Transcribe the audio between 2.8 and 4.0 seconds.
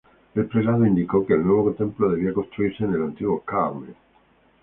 en el antiguo Carmen.